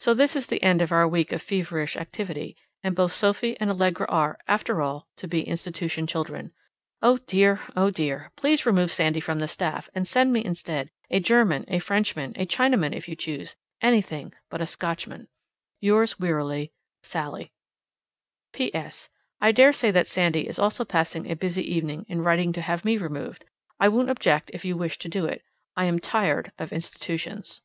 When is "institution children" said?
5.46-6.50